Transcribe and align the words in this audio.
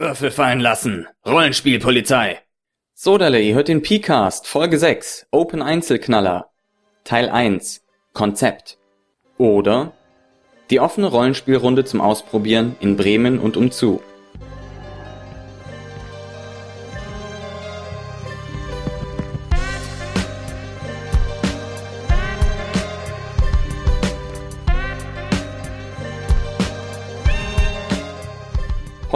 Würfel 0.00 0.30
fallen 0.30 0.60
lassen. 0.60 1.08
Rollenspielpolizei. 1.26 2.38
Sodale, 2.94 3.40
ihr 3.40 3.56
hört 3.56 3.66
den 3.66 3.82
P-Cast, 3.82 4.46
Folge 4.46 4.78
6, 4.78 5.26
Open 5.32 5.60
Einzelknaller. 5.60 6.50
Teil 7.02 7.28
1, 7.28 7.82
Konzept. 8.12 8.78
Oder 9.38 9.92
die 10.70 10.78
offene 10.78 11.08
Rollenspielrunde 11.08 11.84
zum 11.84 12.00
Ausprobieren 12.00 12.76
in 12.78 12.96
Bremen 12.96 13.40
und 13.40 13.56
umzu. 13.56 14.00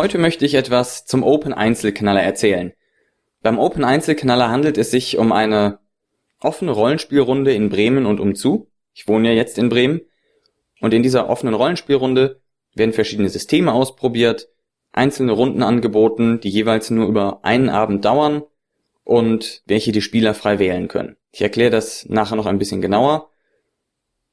Heute 0.03 0.19
möchte 0.19 0.45
ich 0.45 0.55
etwas 0.55 1.05
zum 1.05 1.23
Open 1.23 1.53
Einzelknaller 1.53 2.21
erzählen. 2.21 2.73
Beim 3.41 3.61
Open 3.61 3.85
Einzelknaller 3.85 4.51
handelt 4.51 4.77
es 4.77 4.91
sich 4.91 5.17
um 5.17 5.31
eine 5.31 5.79
offene 6.41 6.73
Rollenspielrunde 6.73 7.55
in 7.55 7.69
Bremen 7.69 8.05
und 8.07 8.19
umzu. 8.19 8.69
Ich 8.95 9.07
wohne 9.07 9.29
ja 9.29 9.35
jetzt 9.37 9.59
in 9.59 9.69
Bremen. 9.69 10.01
Und 10.81 10.93
in 10.93 11.05
dieser 11.05 11.31
offenen 11.31 11.55
Rollenspielrunde 11.55 12.41
werden 12.75 12.93
verschiedene 12.93 13.29
Systeme 13.29 13.73
ausprobiert, 13.73 14.49
einzelne 14.91 15.31
Runden 15.31 15.63
angeboten, 15.63 16.41
die 16.41 16.51
jeweils 16.51 16.91
nur 16.91 17.07
über 17.07 17.45
einen 17.45 17.69
Abend 17.69 18.05
dauern 18.05 18.43
und 19.05 19.63
welche 19.67 19.93
die 19.93 20.03
Spieler 20.03 20.35
frei 20.35 20.59
wählen 20.59 20.89
können. 20.89 21.17
Ich 21.31 21.43
erkläre 21.43 21.71
das 21.71 22.07
nachher 22.09 22.35
noch 22.35 22.47
ein 22.47 22.59
bisschen 22.59 22.83
genauer. 22.83 23.31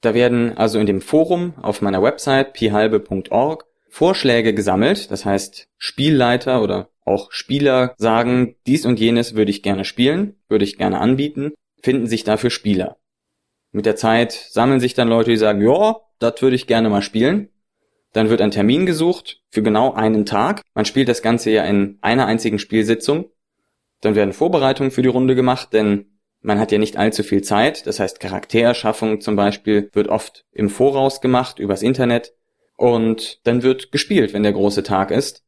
Da 0.02 0.16
werden 0.16 0.58
also 0.58 0.80
in 0.80 0.88
dem 0.88 1.02
Forum 1.02 1.54
auf 1.62 1.84
meiner 1.84 2.02
Website 2.02 2.54
pihalbe.org 2.54 3.69
Vorschläge 3.90 4.54
gesammelt. 4.54 5.12
Das 5.12 5.26
heißt, 5.26 5.68
Spielleiter 5.78 6.62
oder 6.62 6.90
auch 7.06 7.32
Spieler 7.32 7.96
sagen, 7.98 8.56
dies 8.68 8.86
und 8.86 9.00
jenes 9.00 9.36
würde 9.36 9.52
ich 9.52 9.64
gerne 9.64 9.84
spielen, 9.84 10.36
würde 10.48 10.66
ich 10.66 10.78
gerne 10.78 11.00
anbieten, 11.00 11.54
finden 11.82 12.08
sich 12.08 12.24
dafür 12.24 12.50
Spieler. 12.50 12.98
Mit 13.72 13.86
der 13.86 13.96
Zeit 13.96 14.32
sammeln 14.32 14.80
sich 14.80 14.94
dann 14.94 15.10
Leute, 15.10 15.32
die 15.32 15.38
sagen, 15.38 15.62
ja, 15.62 15.98
das 16.20 16.42
würde 16.42 16.56
ich 16.56 16.68
gerne 16.68 16.90
mal 16.90 17.02
spielen. 17.02 17.50
Dann 18.14 18.30
wird 18.30 18.42
ein 18.42 18.52
Termin 18.52 18.86
gesucht 18.86 19.42
für 19.50 19.62
genau 19.62 19.94
einen 19.94 20.26
Tag. 20.26 20.62
Man 20.74 20.86
spielt 20.86 21.10
das 21.10 21.22
Ganze 21.22 21.52
ja 21.52 21.64
in 21.66 22.00
einer 22.02 22.26
einzigen 22.26 22.58
Spielsitzung. 22.58 23.32
Dann 24.02 24.16
werden 24.16 24.34
Vorbereitungen 24.34 24.92
für 24.92 25.02
die 25.02 25.10
Runde 25.10 25.36
gemacht, 25.36 25.74
denn 25.74 26.20
man 26.42 26.60
hat 26.60 26.72
ja 26.72 26.78
nicht 26.78 26.98
allzu 26.98 27.22
viel 27.22 27.42
Zeit. 27.42 27.86
Das 27.86 28.00
heißt, 28.00 28.20
Charaktererschaffung 28.20 29.22
zum 29.22 29.36
Beispiel 29.36 29.90
wird 29.94 30.08
oft 30.08 30.46
im 30.52 30.70
Voraus 30.70 31.22
gemacht, 31.22 31.60
übers 31.60 31.84
Internet. 31.84 32.34
Und 32.80 33.46
dann 33.46 33.62
wird 33.62 33.92
gespielt, 33.92 34.32
wenn 34.32 34.44
der 34.44 34.54
große 34.54 34.84
Tag 34.84 35.12
ist. 35.12 35.44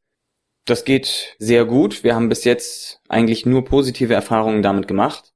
Das 0.65 0.83
geht 0.83 1.37
sehr 1.39 1.63
gut. 1.63 2.03
Wir 2.03 2.13
haben 2.13 2.27
bis 2.27 2.43
jetzt 2.43 2.99
eigentlich 3.07 3.45
nur 3.45 3.63
positive 3.63 4.13
Erfahrungen 4.13 4.61
damit 4.61 4.85
gemacht. 4.89 5.31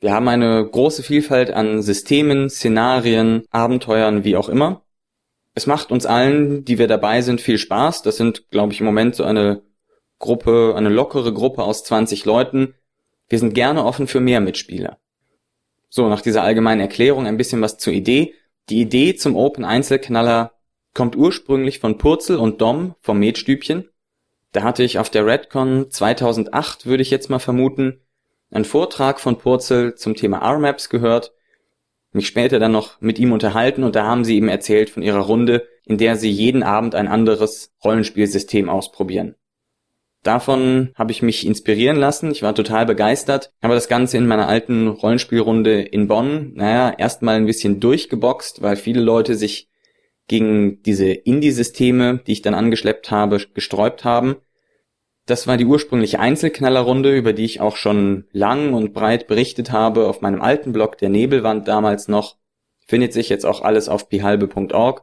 Wir 0.00 0.12
haben 0.12 0.28
eine 0.28 0.68
große 0.68 1.02
Vielfalt 1.02 1.50
an 1.50 1.80
Systemen, 1.80 2.50
Szenarien, 2.50 3.44
Abenteuern, 3.50 4.24
wie 4.24 4.36
auch 4.36 4.50
immer. 4.50 4.82
Es 5.54 5.66
macht 5.66 5.92
uns 5.92 6.04
allen, 6.04 6.66
die 6.66 6.78
wir 6.78 6.88
dabei 6.88 7.22
sind, 7.22 7.40
viel 7.40 7.56
Spaß. 7.56 8.02
Das 8.02 8.18
sind, 8.18 8.50
glaube 8.50 8.74
ich, 8.74 8.80
im 8.80 8.86
Moment 8.86 9.14
so 9.14 9.24
eine 9.24 9.62
Gruppe, 10.18 10.74
eine 10.76 10.90
lockere 10.90 11.32
Gruppe 11.32 11.62
aus 11.64 11.84
20 11.84 12.26
Leuten. 12.26 12.74
Wir 13.30 13.38
sind 13.38 13.54
gerne 13.54 13.82
offen 13.82 14.08
für 14.08 14.20
mehr 14.20 14.40
Mitspieler. 14.40 14.98
So, 15.88 16.06
nach 16.10 16.20
dieser 16.20 16.42
allgemeinen 16.42 16.82
Erklärung 16.82 17.26
ein 17.26 17.38
bisschen 17.38 17.62
was 17.62 17.78
zur 17.78 17.94
Idee. 17.94 18.34
Die 18.68 18.82
Idee 18.82 19.16
zum 19.16 19.36
Open 19.36 19.64
Einzelknaller 19.64 20.52
kommt 20.94 21.16
ursprünglich 21.16 21.78
von 21.78 21.98
Purzel 21.98 22.36
und 22.36 22.60
Dom 22.60 22.94
vom 23.00 23.18
Metstübchen. 23.18 23.88
Da 24.52 24.62
hatte 24.62 24.82
ich 24.82 24.98
auf 24.98 25.10
der 25.10 25.26
Redcon 25.26 25.90
2008, 25.90 26.86
würde 26.86 27.02
ich 27.02 27.10
jetzt 27.10 27.30
mal 27.30 27.38
vermuten, 27.38 28.00
einen 28.50 28.64
Vortrag 28.64 29.20
von 29.20 29.38
Purzel 29.38 29.94
zum 29.94 30.14
Thema 30.14 30.38
R-Maps 30.38 30.88
gehört, 30.88 31.32
mich 32.12 32.26
später 32.26 32.58
dann 32.58 32.72
noch 32.72 33.00
mit 33.00 33.18
ihm 33.18 33.32
unterhalten 33.32 33.84
und 33.84 33.94
da 33.94 34.04
haben 34.04 34.24
sie 34.24 34.36
ihm 34.36 34.48
erzählt 34.48 34.90
von 34.90 35.02
ihrer 35.02 35.20
Runde, 35.20 35.68
in 35.84 35.98
der 35.98 36.16
sie 36.16 36.30
jeden 36.30 36.62
Abend 36.62 36.94
ein 36.94 37.08
anderes 37.08 37.72
Rollenspielsystem 37.84 38.68
ausprobieren. 38.68 39.34
Davon 40.22 40.90
habe 40.96 41.12
ich 41.12 41.22
mich 41.22 41.46
inspirieren 41.46 41.96
lassen, 41.96 42.30
ich 42.30 42.42
war 42.42 42.54
total 42.54 42.86
begeistert, 42.86 43.52
habe 43.62 43.74
das 43.74 43.88
Ganze 43.88 44.16
in 44.16 44.26
meiner 44.26 44.48
alten 44.48 44.88
Rollenspielrunde 44.88 45.82
in 45.82 46.08
Bonn, 46.08 46.54
naja, 46.54 46.90
erstmal 46.90 47.36
ein 47.36 47.46
bisschen 47.46 47.78
durchgeboxt, 47.78 48.60
weil 48.60 48.76
viele 48.76 49.00
Leute 49.00 49.36
sich 49.36 49.67
gegen 50.28 50.82
diese 50.82 51.10
Indie-Systeme, 51.10 52.20
die 52.26 52.32
ich 52.32 52.42
dann 52.42 52.54
angeschleppt 52.54 53.10
habe, 53.10 53.40
gesträubt 53.54 54.04
haben. 54.04 54.36
Das 55.26 55.46
war 55.46 55.56
die 55.56 55.66
ursprüngliche 55.66 56.20
Einzelknallerrunde, 56.20 57.14
über 57.14 57.32
die 57.32 57.44
ich 57.44 57.60
auch 57.60 57.76
schon 57.76 58.24
lang 58.32 58.72
und 58.72 58.94
breit 58.94 59.26
berichtet 59.26 59.72
habe 59.72 60.06
auf 60.06 60.20
meinem 60.20 60.40
alten 60.40 60.72
Blog 60.72 60.96
der 60.98 61.08
Nebelwand 61.08 61.68
damals 61.68 62.08
noch. 62.08 62.36
Findet 62.86 63.12
sich 63.12 63.28
jetzt 63.28 63.44
auch 63.44 63.60
alles 63.60 63.88
auf 63.88 64.08
pihalbe.org. 64.08 65.02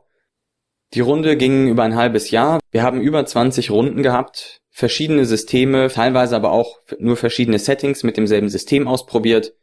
Die 0.94 1.02
Runde 1.02 1.38
ging 1.38 1.68
über 1.68 1.84
ein 1.84 1.96
halbes 1.96 2.32
Jahr. 2.32 2.60
Wir 2.72 2.82
haben 2.82 3.02
über 3.02 3.26
20 3.26 3.70
Runden 3.70 4.02
gehabt, 4.02 4.62
verschiedene 4.70 5.26
Systeme, 5.26 5.90
teilweise 5.90 6.36
aber 6.36 6.52
auch 6.52 6.80
nur 7.00 7.18
verschiedene 7.18 7.60
Settings 7.60 8.04
mit 8.04 8.18
demselben 8.18 8.50
System 8.50 8.88
ausprobiert. 8.88 9.54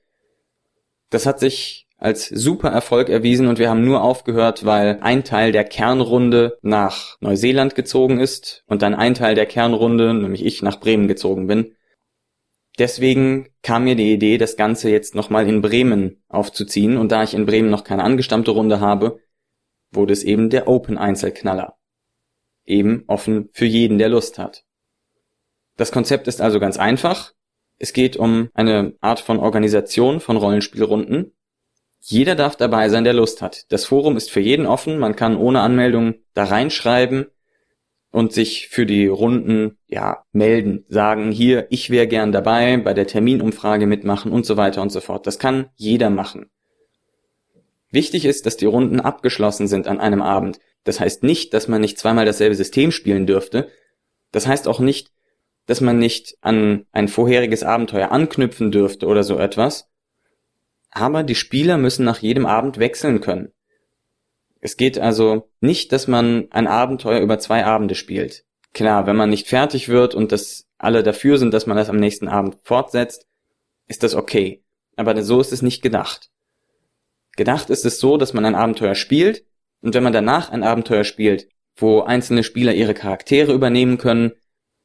Das 1.10 1.26
hat 1.26 1.40
sich 1.40 1.88
als 2.02 2.26
super 2.26 2.70
Erfolg 2.70 3.08
erwiesen 3.08 3.46
und 3.46 3.60
wir 3.60 3.70
haben 3.70 3.84
nur 3.84 4.02
aufgehört, 4.02 4.64
weil 4.64 4.98
ein 5.02 5.22
Teil 5.22 5.52
der 5.52 5.62
Kernrunde 5.62 6.58
nach 6.60 7.16
Neuseeland 7.20 7.76
gezogen 7.76 8.18
ist 8.18 8.64
und 8.66 8.82
dann 8.82 8.96
ein 8.96 9.14
Teil 9.14 9.36
der 9.36 9.46
Kernrunde, 9.46 10.12
nämlich 10.12 10.44
ich, 10.44 10.62
nach 10.62 10.80
Bremen 10.80 11.06
gezogen 11.06 11.46
bin. 11.46 11.76
Deswegen 12.76 13.50
kam 13.62 13.84
mir 13.84 13.94
die 13.94 14.12
Idee, 14.12 14.36
das 14.36 14.56
Ganze 14.56 14.90
jetzt 14.90 15.14
nochmal 15.14 15.48
in 15.48 15.62
Bremen 15.62 16.24
aufzuziehen 16.28 16.96
und 16.96 17.12
da 17.12 17.22
ich 17.22 17.34
in 17.34 17.46
Bremen 17.46 17.70
noch 17.70 17.84
keine 17.84 18.02
angestammte 18.02 18.50
Runde 18.50 18.80
habe, 18.80 19.20
wurde 19.92 20.12
es 20.12 20.24
eben 20.24 20.50
der 20.50 20.66
Open 20.66 20.98
Einzelknaller. 20.98 21.76
Eben 22.64 23.04
offen 23.06 23.48
für 23.52 23.66
jeden, 23.66 23.98
der 23.98 24.08
Lust 24.08 24.40
hat. 24.40 24.64
Das 25.76 25.92
Konzept 25.92 26.26
ist 26.26 26.40
also 26.40 26.58
ganz 26.58 26.78
einfach. 26.78 27.32
Es 27.78 27.92
geht 27.92 28.16
um 28.16 28.48
eine 28.54 28.96
Art 29.00 29.20
von 29.20 29.38
Organisation 29.38 30.18
von 30.18 30.36
Rollenspielrunden, 30.36 31.32
jeder 32.04 32.34
darf 32.34 32.56
dabei 32.56 32.88
sein, 32.88 33.04
der 33.04 33.12
Lust 33.12 33.42
hat. 33.42 33.70
Das 33.70 33.84
Forum 33.84 34.16
ist 34.16 34.30
für 34.30 34.40
jeden 34.40 34.66
offen, 34.66 34.98
man 34.98 35.14
kann 35.14 35.36
ohne 35.36 35.60
Anmeldung 35.60 36.16
da 36.34 36.44
reinschreiben 36.44 37.26
und 38.10 38.32
sich 38.32 38.68
für 38.68 38.86
die 38.86 39.06
Runden 39.06 39.78
ja 39.86 40.24
melden, 40.32 40.84
sagen 40.88 41.30
hier, 41.30 41.68
ich 41.70 41.90
wäre 41.90 42.08
gern 42.08 42.32
dabei, 42.32 42.76
bei 42.78 42.92
der 42.92 43.06
Terminumfrage 43.06 43.86
mitmachen 43.86 44.32
und 44.32 44.44
so 44.44 44.56
weiter 44.56 44.82
und 44.82 44.90
so 44.90 45.00
fort. 45.00 45.28
Das 45.28 45.38
kann 45.38 45.70
jeder 45.76 46.10
machen. 46.10 46.50
Wichtig 47.92 48.24
ist, 48.24 48.46
dass 48.46 48.56
die 48.56 48.66
Runden 48.66 48.98
abgeschlossen 48.98 49.68
sind 49.68 49.86
an 49.86 50.00
einem 50.00 50.22
Abend. 50.22 50.58
Das 50.82 50.98
heißt 50.98 51.22
nicht, 51.22 51.54
dass 51.54 51.68
man 51.68 51.80
nicht 51.80 51.98
zweimal 51.98 52.26
dasselbe 52.26 52.56
System 52.56 52.90
spielen 52.90 53.26
dürfte. 53.28 53.68
Das 54.32 54.48
heißt 54.48 54.66
auch 54.66 54.80
nicht, 54.80 55.12
dass 55.66 55.80
man 55.80 55.98
nicht 55.98 56.36
an 56.40 56.84
ein 56.90 57.06
vorheriges 57.06 57.62
Abenteuer 57.62 58.10
anknüpfen 58.10 58.72
dürfte 58.72 59.06
oder 59.06 59.22
so 59.22 59.38
etwas 59.38 59.91
aber 60.92 61.22
die 61.22 61.34
Spieler 61.34 61.78
müssen 61.78 62.04
nach 62.04 62.18
jedem 62.18 62.46
Abend 62.46 62.78
wechseln 62.78 63.20
können. 63.20 63.52
Es 64.60 64.76
geht 64.76 64.98
also 64.98 65.48
nicht, 65.60 65.90
dass 65.90 66.06
man 66.06 66.46
ein 66.50 66.68
Abenteuer 66.68 67.20
über 67.20 67.38
zwei 67.38 67.64
Abende 67.64 67.96
spielt. 67.96 68.44
Klar, 68.74 69.06
wenn 69.06 69.16
man 69.16 69.30
nicht 69.30 69.48
fertig 69.48 69.88
wird 69.88 70.14
und 70.14 70.30
dass 70.30 70.66
alle 70.78 71.02
dafür 71.02 71.38
sind, 71.38 71.52
dass 71.52 71.66
man 71.66 71.76
das 71.76 71.88
am 71.88 71.96
nächsten 71.96 72.28
Abend 72.28 72.58
fortsetzt, 72.62 73.26
ist 73.88 74.02
das 74.02 74.14
okay. 74.14 74.62
Aber 74.96 75.20
so 75.22 75.40
ist 75.40 75.52
es 75.52 75.62
nicht 75.62 75.82
gedacht. 75.82 76.30
Gedacht 77.36 77.70
ist 77.70 77.84
es 77.84 77.98
so, 77.98 78.18
dass 78.18 78.34
man 78.34 78.44
ein 78.44 78.54
Abenteuer 78.54 78.94
spielt 78.94 79.44
und 79.80 79.94
wenn 79.94 80.02
man 80.02 80.12
danach 80.12 80.50
ein 80.50 80.62
Abenteuer 80.62 81.04
spielt, 81.04 81.48
wo 81.74 82.02
einzelne 82.02 82.44
Spieler 82.44 82.74
ihre 82.74 82.94
Charaktere 82.94 83.52
übernehmen 83.52 83.96
können, 83.96 84.32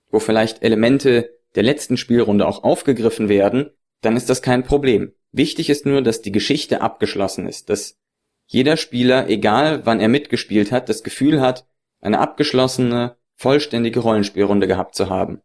wo 0.10 0.20
vielleicht 0.20 0.64
Elemente 0.64 1.30
der 1.56 1.64
letzten 1.64 1.98
Spielrunde 1.98 2.48
auch 2.48 2.64
aufgegriffen 2.64 3.28
werden, 3.28 3.72
dann 4.02 4.16
ist 4.16 4.30
das 4.30 4.42
kein 4.42 4.64
Problem. 4.64 5.12
Wichtig 5.32 5.70
ist 5.70 5.86
nur, 5.86 6.02
dass 6.02 6.22
die 6.22 6.32
Geschichte 6.32 6.82
abgeschlossen 6.82 7.48
ist, 7.48 7.70
dass 7.70 7.98
jeder 8.46 8.78
Spieler, 8.78 9.30
egal 9.30 9.86
wann 9.86 10.00
er 10.00 10.08
mitgespielt 10.08 10.72
hat, 10.72 10.90
das 10.90 11.04
Gefühl 11.04 11.42
hat, 11.42 11.68
eine 12.00 12.20
abgeschlossene, 12.20 13.18
vollständige 13.36 14.00
Rollenspielrunde 14.00 14.68
gehabt 14.68 14.96
zu 14.96 15.10
haben. 15.10 15.42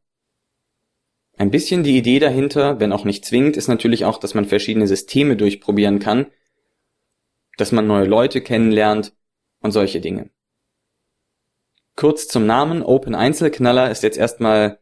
Ein 1.36 1.50
bisschen 1.50 1.82
die 1.82 1.96
Idee 1.96 2.20
dahinter, 2.20 2.78
wenn 2.78 2.92
auch 2.92 3.04
nicht 3.04 3.24
zwingend, 3.24 3.56
ist 3.56 3.68
natürlich 3.68 4.04
auch, 4.04 4.18
dass 4.18 4.34
man 4.34 4.44
verschiedene 4.44 4.86
Systeme 4.86 5.36
durchprobieren 5.36 5.98
kann, 5.98 6.26
dass 7.56 7.72
man 7.72 7.86
neue 7.86 8.06
Leute 8.06 8.40
kennenlernt 8.40 9.12
und 9.60 9.72
solche 9.72 10.00
Dinge. 10.00 10.30
Kurz 11.96 12.28
zum 12.28 12.46
Namen 12.46 12.82
Open 12.82 13.14
Einzelknaller 13.14 13.90
ist 13.90 14.02
jetzt 14.02 14.18
erstmal 14.18 14.78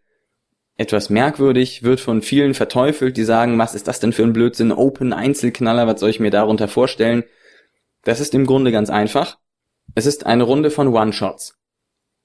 etwas 0.80 1.10
merkwürdig, 1.10 1.82
wird 1.82 2.00
von 2.00 2.22
vielen 2.22 2.54
verteufelt, 2.54 3.18
die 3.18 3.24
sagen, 3.24 3.58
was 3.58 3.74
ist 3.74 3.86
das 3.86 4.00
denn 4.00 4.14
für 4.14 4.22
ein 4.22 4.32
Blödsinn, 4.32 4.72
Open 4.72 5.12
Einzelknaller, 5.12 5.86
was 5.86 6.00
soll 6.00 6.08
ich 6.08 6.20
mir 6.20 6.30
darunter 6.30 6.68
vorstellen? 6.68 7.24
Das 8.02 8.18
ist 8.18 8.34
im 8.34 8.46
Grunde 8.46 8.72
ganz 8.72 8.88
einfach. 8.88 9.38
Es 9.94 10.06
ist 10.06 10.24
eine 10.24 10.42
Runde 10.42 10.70
von 10.70 10.88
One-Shots. 10.88 11.58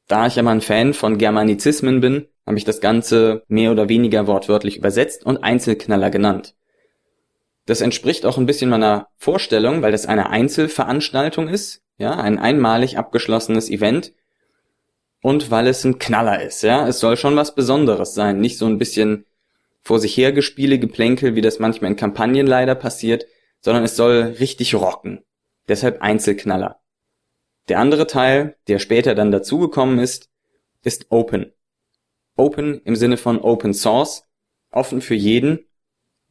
Da 0.08 0.28
ich 0.28 0.40
aber 0.40 0.52
ein 0.52 0.62
Fan 0.62 0.94
von 0.94 1.18
Germanizismen 1.18 2.00
bin, 2.00 2.28
habe 2.46 2.58
ich 2.58 2.64
das 2.64 2.80
Ganze 2.80 3.44
mehr 3.50 3.74
oder 3.74 3.90
weniger 3.90 4.26
wortwörtlich 4.26 4.78
übersetzt 4.78 5.26
und 5.26 5.44
Einzelknaller 5.44 6.10
genannt. 6.10 6.56
Das 7.66 7.82
entspricht 7.82 8.26
auch 8.26 8.38
ein 8.38 8.46
bisschen 8.46 8.70
meiner 8.70 9.10
Vorstellung, 9.18 9.82
weil 9.82 9.92
das 9.92 10.06
eine 10.06 10.30
Einzelveranstaltung 10.30 11.50
ist, 11.50 11.82
ja, 11.98 12.16
ein 12.16 12.40
einmalig 12.40 12.98
abgeschlossenes 12.98 13.70
Event 13.70 14.14
und 15.26 15.50
weil 15.50 15.66
es 15.66 15.84
ein 15.84 15.98
Knaller 15.98 16.44
ist, 16.44 16.62
ja. 16.62 16.88
Es 16.88 17.00
soll 17.00 17.18
schon 17.18 17.36
was 17.36 17.56
Besonderes 17.56 18.14
sein, 18.14 18.40
nicht 18.40 18.60
so 18.60 18.68
ein 18.68 18.78
bisschen 18.78 19.26
vor 19.82 20.00
sich 20.00 20.16
hergespiele, 20.16 20.78
Geplänkel, 20.78 21.34
wie 21.34 21.42
das 21.42 21.58
manchmal 21.58 21.90
in 21.90 21.98
Kampagnen 21.98 22.46
leider 22.46 22.76
passiert, 22.76 23.26
sondern 23.60 23.84
es 23.84 23.96
soll 23.96 24.36
richtig 24.40 24.76
rocken. 24.76 25.24
Deshalb 25.68 26.04
Einzelknaller. 26.04 26.80
Der 27.70 27.80
andere 27.80 28.06
Teil, 28.06 28.56
der 28.68 28.78
später 28.78 29.16
dann 29.16 29.32
dazugekommen 29.32 29.98
ist, 29.98 30.30
ist 30.84 31.08
Open. 31.10 31.52
Open 32.36 32.82
im 32.86 32.96
Sinne 32.96 33.18
von 33.18 33.40
Open 33.40 33.74
Source, 33.74 34.28
offen 34.70 35.02
für 35.02 35.16
jeden. 35.16 35.66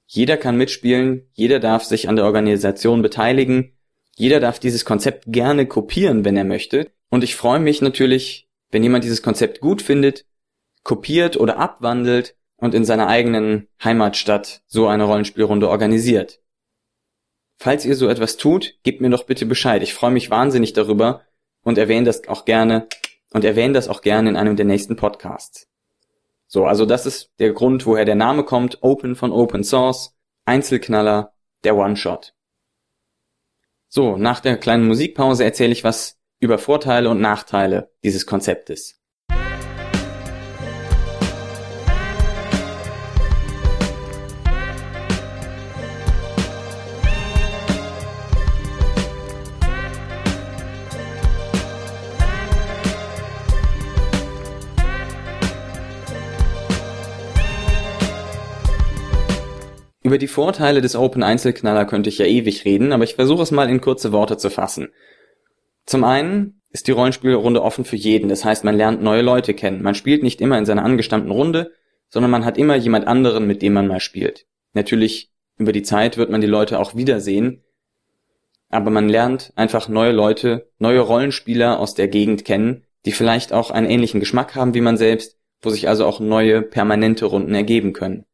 Jeder 0.06 0.37
kann 0.37 0.56
mitspielen, 0.56 1.29
jeder 1.32 1.58
darf 1.58 1.82
sich 1.82 2.08
an 2.08 2.14
der 2.14 2.26
Organisation 2.26 3.02
beteiligen, 3.02 3.73
jeder 4.14 4.38
darf 4.38 4.61
dieses 4.61 4.85
Konzept 4.85 5.25
gerne 5.26 5.67
kopieren, 5.67 6.25
wenn 6.25 6.37
er 6.37 6.44
möchte. 6.44 6.93
Und 7.08 7.25
ich 7.25 7.35
freue 7.35 7.58
mich 7.58 7.82
natürlich, 7.82 8.44
wenn 8.75 8.82
jemand 8.82 9.05
dieses 9.05 9.23
Konzept 9.23 9.61
gut 9.61 9.82
findet, 9.82 10.26
kopiert 10.82 11.37
oder 11.37 11.59
abwandelt 11.59 12.37
und 12.56 12.75
in 12.75 12.85
seiner 12.85 13.06
eigenen 13.06 13.69
Heimatstadt 13.82 14.62
so 14.67 14.88
eine 14.88 15.05
Rollenspielrunde 15.05 15.69
organisiert. 15.69 16.41
Falls 17.56 17.85
ihr 17.85 17.94
so 17.94 18.09
etwas 18.09 18.37
tut, 18.37 18.75
gebt 18.82 19.00
mir 19.00 19.11
doch 19.11 19.26
bitte 19.26 19.47
Bescheid. 19.47 19.81
Ich 19.85 19.94
freue 19.94 20.11
mich 20.11 20.29
wahnsinnig 20.29 20.73
darüber 20.73 21.23
und 21.62 21.79
erwähne 21.79 22.06
das 22.06 22.26
auch 22.26 22.44
gerne 22.44 22.88
und 23.32 23.44
erwähne 23.44 23.75
das 23.75 23.87
auch 23.87 24.03
gerne 24.03 24.31
in 24.31 24.37
einem 24.37 24.56
der 24.56 24.67
nächsten 24.67 24.97
Podcasts. 24.97 25.69
So, 26.49 26.67
also 26.67 26.85
das 26.85 27.06
ist 27.06 27.31
der 27.38 27.53
Grund, 27.53 27.87
woher 27.87 28.05
der 28.05 28.17
Name 28.17 28.43
kommt. 28.43 28.82
Open 28.82 29.15
von 29.15 29.31
Open 29.31 29.62
Source, 29.62 30.17
Einzelknaller, 30.47 31.32
der 31.62 31.77
One-Shot. 31.77 32.35
So, 33.88 34.17
nach 34.17 34.41
der 34.41 34.56
kleinen 34.56 34.88
Musikpause 34.88 35.44
erzähle 35.44 35.70
ich 35.73 35.85
was 35.85 36.19
über 36.44 36.58
Vorteile 36.58 37.08
und 37.08 37.23
Nachteile 37.23 37.91
dieses 38.05 38.26
Konzeptes. 38.26 39.00
Über 60.02 60.19
die 60.19 60.29
Vorteile 60.29 60.82
des 60.82 60.94
Open 60.94 61.23
Einzelknaller 61.23 61.87
könnte 61.87 62.11
ich 62.11 62.19
ja 62.19 62.26
ewig 62.26 62.67
reden, 62.67 62.93
aber 62.93 63.05
ich 63.05 63.14
versuche 63.14 63.43
es 63.43 63.50
mal 63.50 63.70
in 63.70 63.81
kurze 63.81 64.12
Worte 64.12 64.37
zu 64.37 64.50
fassen. 64.50 64.91
Zum 65.87 66.05
einen 66.05 66.61
ist 66.71 66.89
die 66.89 66.93
Rollenspielrunde 66.93 67.63
offen 67.63 67.85
für 67.85 67.97
jeden, 67.97 68.29
das 68.29 68.45
heißt, 68.45 68.65
man 68.65 68.77
lernt 68.77 69.03
neue 69.03 69.23
Leute 69.23 69.55
kennen. 69.55 69.83
Man 69.83 69.95
spielt 69.95 70.23
nicht 70.23 70.41
immer 70.41 70.59
in 70.59 70.67
seiner 70.67 70.85
angestammten 70.85 71.31
Runde, 71.31 71.73
sondern 72.09 72.31
man 72.31 72.45
hat 72.45 72.59
immer 72.59 72.77
jemand 72.77 73.07
anderen, 73.07 73.47
mit 73.47 73.63
dem 73.63 73.75
man 73.75 73.87
mal 73.87 74.01
spielt. 74.01 74.47
Natürlich, 74.73 75.31
über 75.57 75.73
die 75.73 75.83
Zeit 75.83 76.17
wird 76.17 76.31
man 76.31 76.41
die 76.41 76.47
Leute 76.47 76.81
auch 76.81 76.97
wiedersehen, 76.97 77.63
aber 78.71 78.91
man 78.91 79.09
lernt 79.09 79.53
einfach 79.55 79.89
neue 79.89 80.13
Leute, 80.13 80.69
neue 80.79 81.01
Rollenspieler 81.01 81.79
aus 81.79 81.95
der 81.95 82.09
Gegend 82.09 82.45
kennen, 82.45 82.85
die 83.05 83.13
vielleicht 83.13 83.53
auch 83.53 83.71
einen 83.71 83.89
ähnlichen 83.89 84.19
Geschmack 84.21 84.57
haben 84.57 84.75
wie 84.75 84.81
man 84.81 84.97
selbst, 84.97 85.39
wo 85.63 85.71
sich 85.71 85.89
also 85.89 86.07
auch 86.07 86.19
neue 86.19 86.63
permanente 86.63 87.27
Runden 87.27 87.55
ergeben 87.55 87.93
können. 87.93 88.27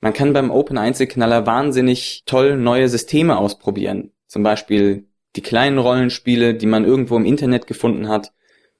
Man 0.00 0.12
kann 0.12 0.32
beim 0.32 0.50
Open 0.50 0.78
Einzelknaller 0.78 1.46
wahnsinnig 1.46 2.22
toll 2.26 2.56
neue 2.56 2.88
Systeme 2.88 3.38
ausprobieren. 3.38 4.12
Zum 4.26 4.42
Beispiel 4.42 5.06
die 5.36 5.42
kleinen 5.42 5.78
Rollenspiele, 5.78 6.54
die 6.54 6.66
man 6.66 6.84
irgendwo 6.84 7.16
im 7.16 7.24
Internet 7.24 7.66
gefunden 7.66 8.08
hat. 8.08 8.32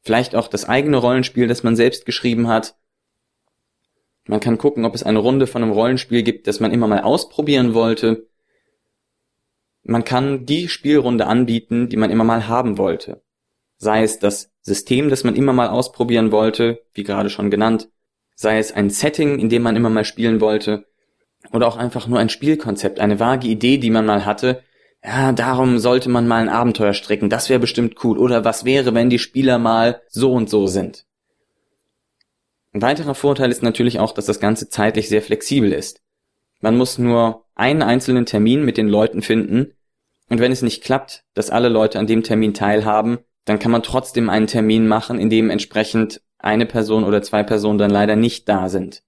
Vielleicht 0.03 0.35
auch 0.35 0.49
das 0.49 0.69
eigene 0.69 0.99
Rollenspiel, 0.99 1.47
das 1.47 1.63
man 1.63 1.77
selbst 1.77 2.07
geschrieben 2.07 2.49
hat. 2.49 2.77
Man 4.27 4.41
kann 4.41 4.59
gucken, 4.59 4.85
ob 4.85 4.95
es 4.95 5.03
eine 5.03 5.19
Runde 5.19 5.47
von 5.47 5.63
einem 5.63 5.73
Rollenspiel 5.73 6.23
gibt, 6.23 6.47
das 6.47 6.61
man 6.61 6.73
immer 6.73 6.87
mal 6.87 7.03
ausprobieren 7.03 7.75
wollte. 7.75 8.29
Man 9.83 10.05
kann 10.05 10.47
die 10.47 10.69
Spielrunde 10.69 11.27
anbieten, 11.27 11.89
die 11.89 11.97
man 11.97 12.11
immer 12.11 12.25
mal 12.25 12.49
haben 12.49 12.79
wollte. 12.79 13.23
Sei 13.77 14.03
es 14.03 14.19
das 14.19 14.51
System, 14.63 15.11
das 15.11 15.25
man 15.25 15.37
immer 15.37 15.53
mal 15.53 15.69
ausprobieren 15.69 16.33
wollte, 16.33 16.83
wie 16.95 17.03
gerade 17.03 17.29
schon 17.29 17.51
genannt, 17.51 17.91
sei 18.35 18.59
es 18.59 18.73
ein 18.73 18.89
Setting, 18.89 19.39
in 19.39 19.51
dem 19.51 19.63
man 19.63 19.77
immer 19.77 19.91
mal 19.91 20.05
spielen 20.05 20.41
wollte, 20.41 20.87
oder 21.53 21.69
auch 21.69 21.77
einfach 21.77 22.07
nur 22.07 22.19
ein 22.19 22.31
Spielkonzept, 22.31 22.99
eine 23.01 23.21
vage 23.21 23.49
Idee, 23.49 23.77
die 23.77 23.91
man 23.91 24.07
mal 24.07 24.25
hatte. 24.25 24.63
Ja, 25.05 25.33
darum 25.33 25.79
sollte 25.79 26.09
man 26.09 26.27
mal 26.27 26.41
ein 26.41 26.49
Abenteuer 26.49 26.95
stricken, 26.95 27.29
das 27.29 27.51
wäre 27.51 27.61
bestimmt 27.61 28.03
cool. 28.05 28.19
Oder 28.19 28.45
was 28.45 28.65
wäre, 28.65 28.95
wenn 28.95 29.11
die 29.11 29.19
Spieler 29.19 29.59
mal 29.59 30.01
so 30.09 30.33
und 30.33 30.49
so 30.49 30.67
sind. 30.67 31.05
Ein 32.73 32.83
weiterer 32.83 33.15
Vorteil 33.15 33.51
ist 33.51 33.63
natürlich 33.63 34.01
auch, 34.01 34.13
dass 34.13 34.27
das 34.27 34.41
Ganze 34.41 34.69
zeitlich 34.69 35.09
sehr 35.09 35.23
flexibel 35.23 35.73
ist. 35.73 36.01
Man 36.61 36.77
muss 36.77 36.99
nur 36.99 37.45
einen 37.55 37.83
einzelnen 37.83 38.25
Termin 38.25 38.65
mit 38.65 38.79
den 38.79 38.89
Leuten 38.89 39.23
finden, 39.23 39.75
und 40.31 40.41
wenn 40.41 40.53
es 40.53 40.63
nicht 40.63 40.83
klappt, 40.83 41.23
dass 41.35 41.51
alle 41.51 41.69
Leute 41.69 41.99
an 41.99 42.07
dem 42.07 42.23
Termin 42.23 42.55
teilhaben, 42.55 43.19
dann 43.45 43.59
kann 43.59 43.71
man 43.71 43.83
trotzdem 43.83 44.31
einen 44.31 44.47
Termin 44.47 44.89
machen, 44.89 45.19
in 45.19 45.29
dem 45.29 45.51
entsprechend 45.51 46.23
eine 46.39 46.65
Person 46.65 47.05
oder 47.05 47.21
zwei 47.23 47.43
Personen 47.43 47.79
dann 47.79 47.91
leider 47.91 48.17
nicht 48.17 48.49
da 48.49 48.71
sind. 48.71 49.03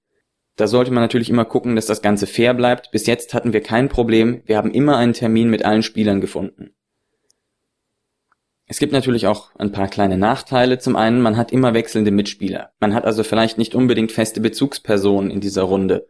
Da 0.57 0.67
sollte 0.67 0.91
man 0.91 1.03
natürlich 1.03 1.29
immer 1.29 1.45
gucken, 1.45 1.77
dass 1.77 1.85
das 1.85 2.01
Ganze 2.01 2.27
fair 2.27 2.55
bleibt. 2.55 2.91
Bis 2.91 3.07
jetzt 3.07 3.35
hatten 3.35 3.53
wir 3.53 3.61
kein 3.63 3.91
Problem. 3.91 4.43
Wir 4.47 4.57
haben 4.57 4.71
immer 4.71 4.97
einen 4.97 5.13
Termin 5.13 5.51
mit 5.51 5.65
allen 5.65 5.83
Spielern 5.83 6.23
gefunden. 6.23 6.71
Es 8.67 8.79
gibt 8.79 8.93
natürlich 8.93 9.27
auch 9.27 9.55
ein 9.57 9.71
paar 9.71 9.89
kleine 9.89 10.17
Nachteile. 10.17 10.79
Zum 10.79 10.97
einen, 10.97 11.21
man 11.21 11.37
hat 11.37 11.53
immer 11.53 11.75
wechselnde 11.75 12.11
Mitspieler. 12.11 12.71
Man 12.81 12.95
hat 12.95 13.05
also 13.05 13.23
vielleicht 13.23 13.59
nicht 13.59 13.75
unbedingt 13.75 14.13
feste 14.13 14.41
Bezugspersonen 14.41 15.31
in 15.31 15.41
dieser 15.41 15.63
Runde. 15.63 16.09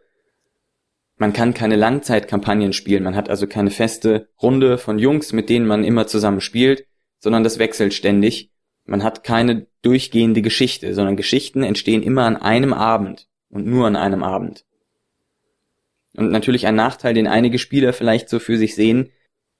Man 1.16 1.32
kann 1.32 1.52
keine 1.52 1.76
Langzeitkampagnen 1.76 2.72
spielen. 2.72 3.02
Man 3.02 3.16
hat 3.16 3.28
also 3.28 3.46
keine 3.46 3.70
feste 3.70 4.28
Runde 4.40 4.78
von 4.78 4.98
Jungs, 4.98 5.32
mit 5.32 5.50
denen 5.50 5.66
man 5.66 5.82
immer 5.82 6.06
zusammen 6.06 6.40
spielt, 6.40 6.86
sondern 7.18 7.42
das 7.42 7.58
wechselt 7.58 7.94
ständig. 7.94 8.52
Man 8.84 9.02
hat 9.02 9.24
keine 9.24 9.66
durchgehende 9.82 10.40
Geschichte, 10.40 10.94
sondern 10.94 11.16
Geschichten 11.16 11.64
entstehen 11.64 12.02
immer 12.02 12.24
an 12.24 12.36
einem 12.36 12.72
Abend 12.72 13.26
und 13.56 13.66
nur 13.66 13.86
an 13.86 13.96
einem 13.96 14.22
Abend. 14.22 14.66
Und 16.14 16.30
natürlich 16.30 16.66
ein 16.66 16.76
Nachteil, 16.76 17.14
den 17.14 17.26
einige 17.26 17.58
Spieler 17.58 17.92
vielleicht 17.92 18.28
so 18.28 18.38
für 18.38 18.58
sich 18.58 18.74
sehen, 18.74 19.10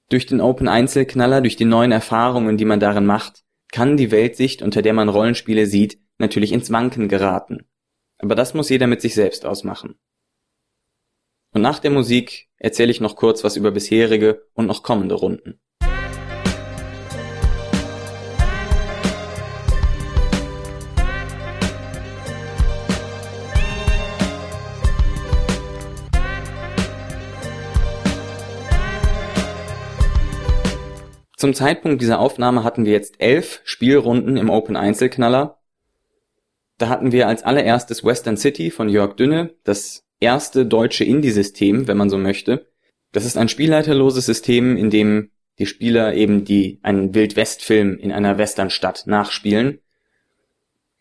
durch 0.09 0.27
den 0.27 0.41
Open 0.41 0.69
Einzelknaller, 0.69 1.41
durch 1.41 1.57
die 1.57 1.65
neuen 1.65 1.93
Erfahrungen, 1.93 2.57
die 2.57 2.65
man 2.65 2.79
darin 2.79 3.07
macht, 3.07 3.43
kann 3.73 3.97
die 3.97 4.11
Weltsicht, 4.11 4.63
unter 4.63 4.83
der 4.83 4.93
man 4.93 5.09
Rollenspiele 5.09 5.67
sieht, 5.67 5.99
natürlich 6.19 6.53
ins 6.53 6.71
Wanken 6.71 7.09
geraten. 7.09 7.67
Aber 8.19 8.35
das 8.35 8.55
muss 8.55 8.69
jeder 8.69 8.87
mit 8.87 9.01
sich 9.01 9.15
selbst 9.15 9.45
ausmachen. 9.45 9.99
Und 11.53 11.63
nach 11.63 11.79
der 11.79 11.91
Musik 11.91 12.49
erzähle 12.59 12.91
ich 12.91 13.01
noch 13.01 13.17
kurz 13.17 13.43
was 13.43 13.57
über 13.57 13.71
bisherige 13.71 14.47
und 14.53 14.67
noch 14.67 14.83
kommende 14.83 15.15
Runden. 15.15 15.59
Zum 31.47 31.55
Zeitpunkt 31.55 32.03
dieser 32.03 32.19
Aufnahme 32.19 32.65
hatten 32.65 32.87
wir 32.87 32.91
jetzt 32.91 33.21
elf 33.21 33.61
Spielrunden 33.63 34.37
im 34.37 34.51
Open 34.51 34.75
Einzelknaller. 34.75 35.61
Da 36.77 36.89
hatten 36.89 37.13
wir 37.13 37.29
als 37.29 37.45
allererstes 37.45 38.03
Western 38.03 38.37
City 38.37 38.73
von 38.73 38.89
Jörg 38.89 39.15
Dünne, 39.15 39.55
das 39.63 40.05
erste 40.19 40.67
deutsche 40.67 41.05
Indie-System, 41.05 41.87
wenn 41.87 41.99
man 41.99 42.11
so 42.11 42.19
möchte. 42.19 42.67
Das 43.13 43.25
ist 43.25 43.39
ein 43.39 43.49
spielleiterloses 43.49 44.27
System, 44.27 44.77
in 44.77 44.91
dem 44.91 45.31
die 45.61 45.67
Spieler 45.67 46.15
eben 46.15 46.45
die 46.45 46.81
einen 46.83 47.15
Wildwest-Film 47.15 47.97
in 47.97 48.11
einer 48.11 48.39
Westernstadt 48.39 49.07
nachspielen. 49.07 49.79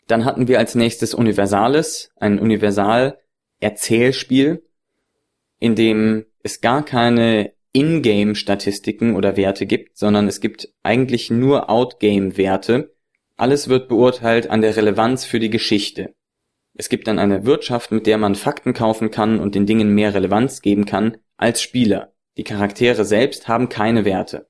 Dann 0.06 0.24
hatten 0.24 0.46
wir 0.46 0.60
als 0.60 0.76
nächstes 0.76 1.12
Universales, 1.12 2.12
ein 2.20 2.38
Universal-Erzählspiel, 2.38 4.62
in 5.58 5.74
dem 5.74 6.24
es 6.44 6.60
gar 6.60 6.84
keine 6.84 7.55
Ingame-Statistiken 7.76 9.14
oder 9.14 9.36
Werte 9.36 9.66
gibt, 9.66 9.98
sondern 9.98 10.26
es 10.26 10.40
gibt 10.40 10.68
eigentlich 10.82 11.30
nur 11.30 11.68
Outgame-Werte. 11.68 12.94
Alles 13.36 13.68
wird 13.68 13.88
beurteilt 13.88 14.48
an 14.48 14.62
der 14.62 14.76
Relevanz 14.76 15.24
für 15.24 15.40
die 15.40 15.50
Geschichte. 15.50 16.14
Es 16.74 16.88
gibt 16.88 17.06
dann 17.06 17.18
eine 17.18 17.44
Wirtschaft, 17.44 17.92
mit 17.92 18.06
der 18.06 18.18
man 18.18 18.34
Fakten 18.34 18.72
kaufen 18.72 19.10
kann 19.10 19.40
und 19.40 19.54
den 19.54 19.66
Dingen 19.66 19.94
mehr 19.94 20.14
Relevanz 20.14 20.62
geben 20.62 20.86
kann 20.86 21.18
als 21.36 21.62
Spieler. 21.62 22.12
Die 22.36 22.44
Charaktere 22.44 23.04
selbst 23.04 23.48
haben 23.48 23.68
keine 23.68 24.04
Werte. 24.04 24.48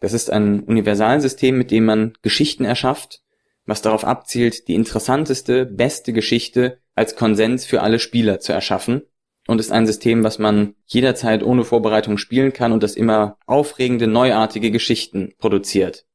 Das 0.00 0.12
ist 0.12 0.30
ein 0.30 0.60
Universalsystem, 0.60 1.56
mit 1.56 1.70
dem 1.70 1.84
man 1.84 2.12
Geschichten 2.22 2.64
erschafft 2.64 3.22
was 3.66 3.82
darauf 3.82 4.04
abzielt, 4.04 4.68
die 4.68 4.74
interessanteste, 4.74 5.66
beste 5.66 6.12
Geschichte 6.12 6.78
als 6.94 7.16
Konsens 7.16 7.66
für 7.66 7.82
alle 7.82 7.98
Spieler 7.98 8.40
zu 8.40 8.52
erschaffen 8.52 9.02
und 9.46 9.60
ist 9.60 9.72
ein 9.72 9.86
System, 9.86 10.24
was 10.24 10.38
man 10.38 10.74
jederzeit 10.86 11.42
ohne 11.42 11.64
Vorbereitung 11.64 12.18
spielen 12.18 12.52
kann 12.52 12.72
und 12.72 12.82
das 12.82 12.94
immer 12.94 13.38
aufregende, 13.46 14.06
neuartige 14.06 14.70
Geschichten 14.70 15.34
produziert. 15.38 16.06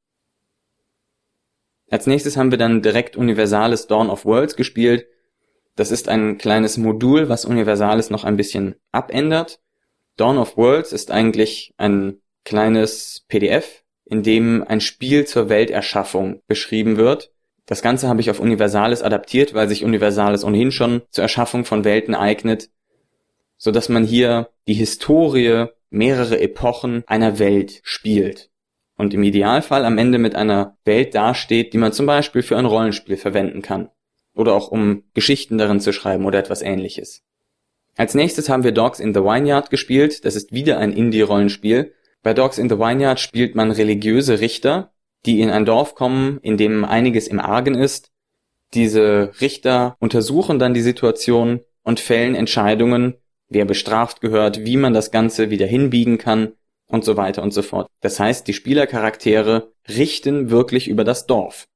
Als 1.89 2.07
nächstes 2.07 2.37
haben 2.37 2.51
wir 2.51 2.57
dann 2.57 2.81
direkt 2.81 3.17
Universales 3.17 3.87
Dawn 3.87 4.09
of 4.09 4.25
Worlds 4.25 4.55
gespielt. 4.55 5.07
Das 5.75 5.91
ist 5.91 6.07
ein 6.07 6.37
kleines 6.37 6.77
Modul, 6.77 7.27
was 7.27 7.45
Universales 7.45 8.09
noch 8.09 8.23
ein 8.23 8.37
bisschen 8.37 8.75
abändert. 8.91 9.59
Dawn 10.15 10.37
of 10.37 10.57
Worlds 10.57 10.93
ist 10.93 11.11
eigentlich 11.11 11.73
ein 11.77 12.21
kleines 12.45 13.25
PDF, 13.27 13.83
in 14.05 14.23
dem 14.23 14.63
ein 14.65 14.81
Spiel 14.81 15.25
zur 15.25 15.49
Welterschaffung 15.49 16.41
beschrieben 16.47 16.97
wird. 16.97 17.31
Das 17.65 17.81
Ganze 17.81 18.07
habe 18.07 18.21
ich 18.21 18.29
auf 18.29 18.39
Universales 18.39 19.01
adaptiert, 19.01 19.53
weil 19.53 19.67
sich 19.69 19.83
Universales 19.83 20.43
ohnehin 20.43 20.71
schon 20.71 21.01
zur 21.09 21.23
Erschaffung 21.23 21.65
von 21.65 21.83
Welten 21.83 22.15
eignet, 22.15 22.69
so 23.63 23.69
dass 23.69 23.89
man 23.89 24.03
hier 24.03 24.49
die 24.67 24.73
Historie 24.73 25.67
mehrere 25.91 26.39
Epochen 26.39 27.03
einer 27.05 27.37
Welt 27.37 27.81
spielt 27.83 28.49
und 28.97 29.13
im 29.13 29.21
Idealfall 29.21 29.85
am 29.85 29.99
Ende 29.99 30.17
mit 30.17 30.35
einer 30.35 30.77
Welt 30.83 31.13
dasteht, 31.13 31.71
die 31.71 31.77
man 31.77 31.93
zum 31.93 32.07
Beispiel 32.07 32.41
für 32.41 32.57
ein 32.57 32.65
Rollenspiel 32.65 33.17
verwenden 33.17 33.61
kann 33.61 33.89
oder 34.33 34.55
auch 34.55 34.69
um 34.69 35.03
Geschichten 35.13 35.59
darin 35.59 35.79
zu 35.79 35.93
schreiben 35.93 36.25
oder 36.25 36.39
etwas 36.39 36.63
ähnliches. 36.63 37.21
Als 37.95 38.15
nächstes 38.15 38.49
haben 38.49 38.63
wir 38.63 38.71
Dogs 38.71 38.99
in 38.99 39.13
the 39.13 39.19
Vineyard 39.19 39.69
gespielt. 39.69 40.25
Das 40.25 40.35
ist 40.35 40.51
wieder 40.51 40.79
ein 40.79 40.91
Indie-Rollenspiel. 40.91 41.93
Bei 42.23 42.33
Dogs 42.33 42.57
in 42.57 42.67
the 42.67 42.79
Vineyard 42.79 43.19
spielt 43.19 43.53
man 43.53 43.69
religiöse 43.69 44.39
Richter, 44.39 44.91
die 45.27 45.39
in 45.39 45.51
ein 45.51 45.65
Dorf 45.65 45.93
kommen, 45.93 46.39
in 46.41 46.57
dem 46.57 46.83
einiges 46.83 47.27
im 47.27 47.39
Argen 47.39 47.75
ist. 47.75 48.09
Diese 48.73 49.33
Richter 49.39 49.97
untersuchen 49.99 50.57
dann 50.57 50.73
die 50.73 50.81
Situation 50.81 51.59
und 51.83 51.99
fällen 51.99 52.33
Entscheidungen, 52.33 53.17
wer 53.51 53.65
bestraft 53.65 54.21
gehört, 54.21 54.63
wie 54.65 54.77
man 54.77 54.93
das 54.93 55.11
Ganze 55.11 55.49
wieder 55.49 55.67
hinbiegen 55.67 56.17
kann 56.17 56.53
und 56.87 57.05
so 57.05 57.17
weiter 57.17 57.43
und 57.43 57.53
so 57.53 57.61
fort. 57.61 57.87
Das 57.99 58.19
heißt, 58.19 58.47
die 58.47 58.53
Spielercharaktere 58.53 59.73
richten 59.89 60.49
wirklich 60.49 60.87
über 60.87 61.03
das 61.03 61.27
Dorf. 61.27 61.67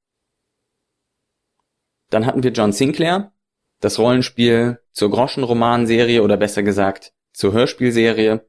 Dann 2.09 2.25
hatten 2.25 2.43
wir 2.43 2.51
John 2.51 2.71
Sinclair, 2.71 3.33
das 3.81 3.99
Rollenspiel 3.99 4.79
zur 4.93 5.11
Groschenromanserie 5.11 6.23
oder 6.23 6.37
besser 6.37 6.63
gesagt 6.63 7.11
zur 7.33 7.51
Hörspielserie. 7.51 8.45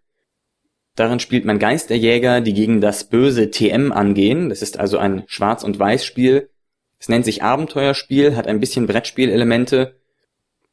Darin 0.94 1.18
spielt 1.18 1.44
man 1.44 1.58
Geisterjäger, 1.58 2.40
die 2.40 2.54
gegen 2.54 2.80
das 2.80 3.08
böse 3.08 3.50
TM 3.50 3.90
angehen. 3.90 4.48
Das 4.48 4.62
ist 4.62 4.78
also 4.78 4.98
ein 4.98 5.24
Schwarz- 5.26 5.64
und 5.64 5.78
Weiß-Spiel. 5.78 6.50
Es 6.98 7.08
nennt 7.08 7.24
sich 7.24 7.42
Abenteuerspiel, 7.42 8.36
hat 8.36 8.46
ein 8.46 8.60
bisschen 8.60 8.86
Brettspielelemente, 8.86 10.00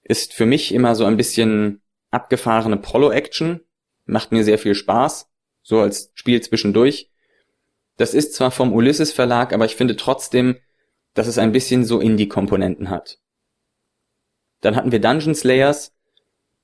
ist 0.03 0.33
für 0.33 0.45
mich 0.45 0.73
immer 0.73 0.95
so 0.95 1.05
ein 1.05 1.17
bisschen 1.17 1.82
abgefahrene 2.13 2.77
Prolo-Action, 2.77 3.61
macht 4.05 4.31
mir 4.31 4.43
sehr 4.43 4.57
viel 4.57 4.75
Spaß, 4.75 5.29
so 5.61 5.79
als 5.79 6.11
Spiel 6.13 6.41
zwischendurch. 6.41 7.09
Das 7.97 8.13
ist 8.13 8.33
zwar 8.33 8.51
vom 8.51 8.73
Ulysses 8.73 9.11
Verlag, 9.11 9.53
aber 9.53 9.65
ich 9.65 9.75
finde 9.75 9.95
trotzdem, 9.95 10.57
dass 11.13 11.27
es 11.27 11.37
ein 11.37 11.51
bisschen 11.51 11.85
so 11.85 11.99
Indie-Komponenten 11.99 12.89
hat. 12.89 13.19
Dann 14.61 14.75
hatten 14.75 14.91
wir 14.91 14.99
Dungeon 14.99 15.35
Slayers, 15.35 15.93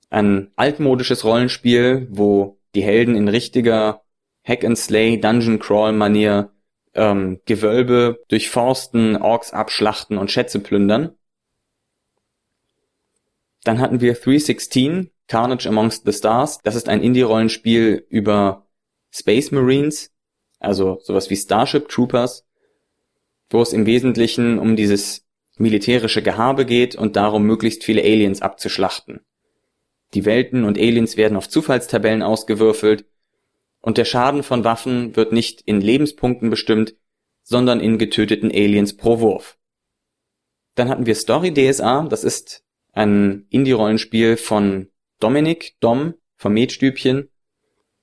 ein 0.10 0.52
altmodisches 0.56 1.24
Rollenspiel, 1.24 2.08
wo 2.10 2.60
die 2.76 2.82
Helden 2.82 3.16
in 3.16 3.28
richtiger 3.28 4.02
Hack 4.44 4.64
and 4.64 4.78
Slay 4.78 5.20
Dungeon 5.20 5.60
Crawl 5.60 5.92
Manier 5.92 6.52
ähm, 6.96 7.42
Gewölbe 7.46 8.24
durchforsten, 8.30 9.18
Orks 9.18 9.54
abschlachten 9.54 10.18
und 10.18 10.32
Schätze 10.32 10.60
plündern. 10.60 11.16
Dann 13.64 13.80
hatten 13.80 14.02
wir 14.02 14.14
316, 14.14 15.12
Carnage 15.28 15.68
Amongst 15.68 16.06
the 16.06 16.14
Stars. 16.14 16.60
Das 16.64 16.76
ist 16.76 16.90
ein 16.90 17.02
Indie-Rollenspiel 17.02 18.06
über 18.10 18.68
Space 19.12 19.52
Marines, 19.52 20.12
also 20.60 21.00
sowas 21.02 21.30
wie 21.30 21.36
Starship 21.36 21.90
Troopers, 21.90 22.46
wo 23.50 23.62
es 23.62 23.74
im 23.74 23.86
Wesentlichen 23.86 24.60
um 24.60 24.76
dieses 24.76 25.26
militärische 25.58 26.24
Gehabe 26.24 26.66
geht 26.66 26.96
und 26.96 27.16
darum, 27.16 27.44
möglichst 27.44 27.84
viele 27.84 28.02
Aliens 28.02 28.42
abzuschlachten. 28.42 29.22
Die 30.14 30.26
Welten 30.26 30.64
und 30.64 30.78
Aliens 30.78 31.18
werden 31.18 31.38
auf 31.38 31.50
Zufallstabellen 31.50 32.24
ausgewürfelt 32.24 33.06
und 33.82 33.98
der 33.98 34.06
Schaden 34.06 34.44
von 34.44 34.64
Waffen 34.64 35.16
wird 35.16 35.32
nicht 35.32 35.62
in 35.62 35.82
Lebenspunkten 35.82 36.50
bestimmt, 36.50 36.96
sondern 37.44 37.80
in 37.80 37.98
getöteten 37.98 38.52
Aliens 38.52 38.96
pro 38.96 39.20
Wurf. 39.20 39.58
Dann 40.76 40.90
hatten 40.90 41.06
wir 41.06 41.16
Story 41.16 41.54
DSA, 41.54 42.08
das 42.10 42.24
ist 42.24 42.64
ein 42.94 43.46
Indie-Rollenspiel 43.50 44.38
von 44.38 44.88
Dominik 45.20 45.76
Dom 45.80 46.16
vom 46.38 46.54
Metstübchen. 46.54 47.30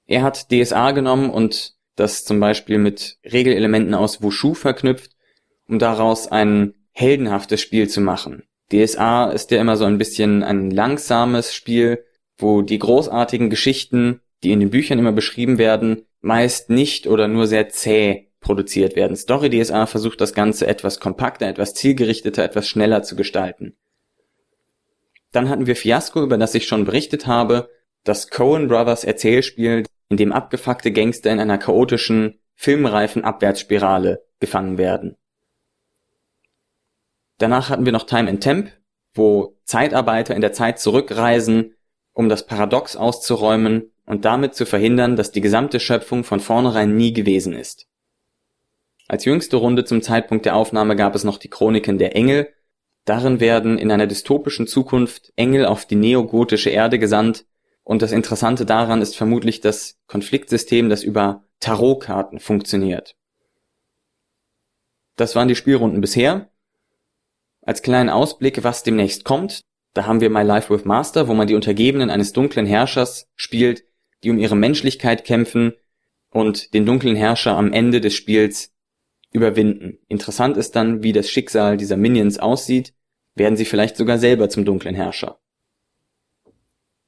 Er 0.06 0.22
hat 0.22 0.52
DSA 0.52 0.92
genommen 0.92 1.30
und 1.30 1.74
das 1.96 2.24
zum 2.24 2.38
Beispiel 2.40 2.78
mit 2.78 3.18
Regelelementen 3.24 3.94
aus 3.94 4.22
Wushu 4.22 4.54
verknüpft, 4.54 5.12
um 5.68 5.78
daraus 5.78 6.28
ein 6.28 6.74
heldenhaftes 6.92 7.60
Spiel 7.60 7.88
zu 7.88 8.00
machen. 8.00 8.44
DSA 8.72 9.30
ist 9.30 9.50
ja 9.50 9.60
immer 9.60 9.76
so 9.76 9.84
ein 9.84 9.98
bisschen 9.98 10.42
ein 10.42 10.70
langsames 10.70 11.54
Spiel, 11.54 12.04
wo 12.38 12.62
die 12.62 12.78
großartigen 12.78 13.50
Geschichten, 13.50 14.20
die 14.42 14.52
in 14.52 14.60
den 14.60 14.70
Büchern 14.70 14.98
immer 14.98 15.12
beschrieben 15.12 15.58
werden, 15.58 16.02
meist 16.20 16.70
nicht 16.70 17.06
oder 17.06 17.28
nur 17.28 17.46
sehr 17.46 17.68
zäh 17.68 18.28
produziert 18.40 18.96
werden. 18.96 19.16
Story 19.16 19.50
DSA 19.50 19.86
versucht 19.86 20.20
das 20.20 20.34
Ganze 20.34 20.66
etwas 20.66 21.00
kompakter, 21.00 21.48
etwas 21.48 21.74
zielgerichteter, 21.74 22.44
etwas 22.44 22.68
schneller 22.68 23.02
zu 23.02 23.16
gestalten. 23.16 23.76
Dann 25.32 25.48
hatten 25.48 25.66
wir 25.66 25.76
Fiasco, 25.76 26.22
über 26.22 26.38
das 26.38 26.54
ich 26.54 26.66
schon 26.66 26.84
berichtet 26.84 27.26
habe, 27.26 27.70
das 28.04 28.30
Coen 28.30 28.68
Brothers 28.68 29.04
Erzählspiel, 29.04 29.84
in 30.08 30.16
dem 30.16 30.32
abgefuckte 30.32 30.92
Gangster 30.92 31.30
in 31.30 31.40
einer 31.40 31.58
chaotischen, 31.58 32.38
filmreifen 32.54 33.24
Abwärtsspirale 33.24 34.24
gefangen 34.40 34.78
werden. 34.78 35.16
Danach 37.38 37.68
hatten 37.68 37.84
wir 37.84 37.92
noch 37.92 38.06
Time 38.06 38.30
and 38.30 38.40
Temp, 38.40 38.70
wo 39.14 39.58
Zeitarbeiter 39.64 40.34
in 40.34 40.40
der 40.40 40.52
Zeit 40.52 40.78
zurückreisen, 40.78 41.74
um 42.12 42.28
das 42.28 42.46
Paradox 42.46 42.96
auszuräumen 42.96 43.92
und 44.06 44.24
damit 44.24 44.54
zu 44.54 44.64
verhindern, 44.64 45.16
dass 45.16 45.32
die 45.32 45.40
gesamte 45.40 45.80
Schöpfung 45.80 46.24
von 46.24 46.40
vornherein 46.40 46.96
nie 46.96 47.12
gewesen 47.12 47.52
ist. 47.52 47.88
Als 49.08 49.24
jüngste 49.24 49.56
Runde 49.56 49.84
zum 49.84 50.02
Zeitpunkt 50.02 50.46
der 50.46 50.56
Aufnahme 50.56 50.96
gab 50.96 51.14
es 51.14 51.24
noch 51.24 51.38
die 51.38 51.50
Chroniken 51.50 51.98
der 51.98 52.16
Engel. 52.16 52.52
Darin 53.06 53.40
werden 53.40 53.78
in 53.78 53.90
einer 53.90 54.08
dystopischen 54.08 54.66
Zukunft 54.66 55.32
Engel 55.36 55.64
auf 55.64 55.86
die 55.86 55.94
neogotische 55.94 56.70
Erde 56.70 56.98
gesandt 56.98 57.46
und 57.84 58.02
das 58.02 58.10
Interessante 58.10 58.66
daran 58.66 59.00
ist 59.00 59.16
vermutlich 59.16 59.60
das 59.60 59.96
Konfliktsystem, 60.08 60.88
das 60.88 61.04
über 61.04 61.44
Tarotkarten 61.60 62.40
funktioniert. 62.40 63.16
Das 65.14 65.36
waren 65.36 65.46
die 65.46 65.54
Spielrunden 65.54 66.00
bisher. 66.00 66.50
Als 67.62 67.82
kleinen 67.82 68.10
Ausblick, 68.10 68.64
was 68.64 68.82
demnächst 68.82 69.24
kommt, 69.24 69.62
da 69.94 70.06
haben 70.06 70.20
wir 70.20 70.28
My 70.28 70.42
Life 70.42 70.74
with 70.74 70.84
Master, 70.84 71.28
wo 71.28 71.34
man 71.34 71.46
die 71.46 71.54
Untergebenen 71.54 72.10
eines 72.10 72.32
dunklen 72.32 72.66
Herrschers 72.66 73.28
spielt, 73.36 73.84
die 74.24 74.30
um 74.30 74.38
ihre 74.38 74.56
Menschlichkeit 74.56 75.24
kämpfen 75.24 75.74
und 76.30 76.74
den 76.74 76.84
dunklen 76.84 77.14
Herrscher 77.14 77.56
am 77.56 77.72
Ende 77.72 78.00
des 78.00 78.14
Spiels 78.14 78.72
überwinden. 79.30 79.98
Interessant 80.08 80.56
ist 80.56 80.74
dann, 80.74 81.04
wie 81.04 81.12
das 81.12 81.30
Schicksal 81.30 81.76
dieser 81.76 81.96
Minions 81.96 82.40
aussieht. 82.40 82.94
Werden 83.36 83.56
sie 83.56 83.64
vielleicht 83.64 83.96
sogar 83.96 84.18
selber 84.18 84.48
zum 84.48 84.64
dunklen 84.64 84.94
Herrscher. 84.94 85.38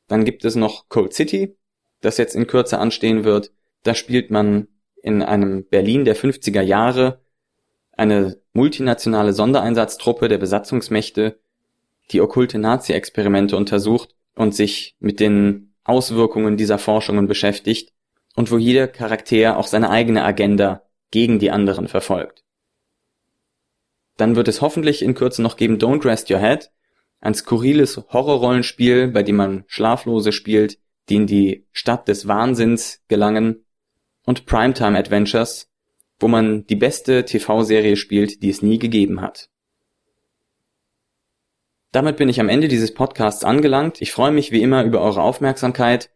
Dann 0.06 0.24
gibt 0.24 0.44
es 0.44 0.54
noch 0.54 0.88
Cold 0.88 1.12
City, 1.12 1.56
das 2.00 2.18
jetzt 2.18 2.36
in 2.36 2.46
Kürze 2.46 2.78
anstehen 2.78 3.24
wird. 3.24 3.52
Da 3.82 3.94
spielt 3.94 4.30
man 4.30 4.68
in 5.02 5.22
einem 5.22 5.64
Berlin 5.64 6.04
der 6.04 6.16
50er 6.16 6.62
Jahre 6.62 7.20
eine 7.92 8.40
multinationale 8.52 9.32
Sondereinsatztruppe 9.32 10.28
der 10.28 10.38
Besatzungsmächte, 10.38 11.40
die 12.10 12.20
okkulte 12.20 12.58
Nazi-Experimente 12.58 13.56
untersucht 13.56 14.14
und 14.34 14.54
sich 14.54 14.96
mit 15.00 15.20
den 15.20 15.74
Auswirkungen 15.84 16.56
dieser 16.56 16.78
Forschungen 16.78 17.26
beschäftigt 17.26 17.92
und 18.36 18.50
wo 18.50 18.58
jeder 18.58 18.86
Charakter 18.86 19.56
auch 19.56 19.66
seine 19.66 19.90
eigene 19.90 20.24
Agenda 20.24 20.82
gegen 21.10 21.38
die 21.38 21.50
anderen 21.50 21.88
verfolgt. 21.88 22.44
Dann 24.18 24.36
wird 24.36 24.48
es 24.48 24.60
hoffentlich 24.60 25.00
in 25.00 25.14
Kürze 25.14 25.40
noch 25.40 25.56
geben 25.56 25.78
Don't 25.78 26.04
Rest 26.04 26.30
Your 26.30 26.40
Head, 26.40 26.70
ein 27.20 27.34
skurriles 27.34 27.96
Horrorrollenspiel, 27.96 29.08
bei 29.08 29.22
dem 29.22 29.36
man 29.36 29.64
Schlaflose 29.68 30.32
spielt, 30.32 30.78
die 31.08 31.16
in 31.16 31.26
die 31.26 31.66
Stadt 31.72 32.08
des 32.08 32.28
Wahnsinns 32.28 33.00
gelangen, 33.08 33.64
und 34.26 34.44
Primetime 34.44 34.98
Adventures, 34.98 35.70
wo 36.20 36.28
man 36.28 36.66
die 36.66 36.76
beste 36.76 37.24
TV-Serie 37.24 37.96
spielt, 37.96 38.42
die 38.42 38.50
es 38.50 38.60
nie 38.60 38.78
gegeben 38.78 39.22
hat. 39.22 39.48
Damit 41.92 42.18
bin 42.18 42.28
ich 42.28 42.40
am 42.40 42.50
Ende 42.50 42.68
dieses 42.68 42.92
Podcasts 42.92 43.44
angelangt. 43.44 44.02
Ich 44.02 44.12
freue 44.12 44.32
mich 44.32 44.52
wie 44.52 44.60
immer 44.60 44.84
über 44.84 45.00
eure 45.00 45.22
Aufmerksamkeit. 45.22 46.10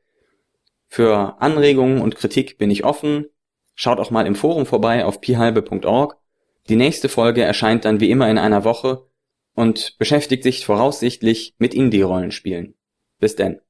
Für 0.89 1.41
Anregungen 1.41 2.03
und 2.03 2.17
Kritik 2.17 2.59
bin 2.59 2.71
ich 2.71 2.85
offen. 2.85 3.27
Schaut 3.75 3.99
auch 3.99 4.11
mal 4.11 4.27
im 4.27 4.35
Forum 4.35 4.67
vorbei 4.67 5.07
auf 5.07 5.23
pihalbe.org. 5.23 6.22
Die 6.69 6.77
nächste 6.77 7.09
Folge 7.09 7.43
erscheint 7.43 7.85
dann 7.85 8.01
wie 8.01 8.11
immer 8.11 8.31
in 8.31 8.39
einer 8.39 8.65
Woche 8.65 9.07
und 9.55 9.97
beschäftigt 9.99 10.43
sich 10.43 10.65
voraussichtlich 10.65 11.55
mit 11.59 11.75
Indie-Rollenspielen. 11.75 12.75
Bis 13.19 13.37
denn. 13.37 13.61